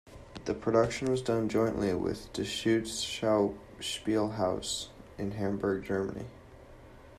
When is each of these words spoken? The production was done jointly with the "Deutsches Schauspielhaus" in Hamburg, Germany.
The 0.45 0.55
production 0.55 1.11
was 1.11 1.21
done 1.21 1.47
jointly 1.47 1.93
with 1.93 2.33
the 2.33 2.39
"Deutsches 2.41 3.05
Schauspielhaus" 3.05 4.87
in 5.19 5.33
Hamburg, 5.33 5.83
Germany. 5.83 6.25